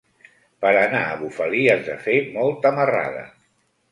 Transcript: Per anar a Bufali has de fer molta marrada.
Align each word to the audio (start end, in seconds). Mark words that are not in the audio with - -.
Per 0.63 0.71
anar 0.77 1.01
a 1.09 1.17
Bufali 1.19 1.59
has 1.73 1.85
de 1.91 1.99
fer 2.07 2.17
molta 2.39 2.75
marrada. 2.79 3.23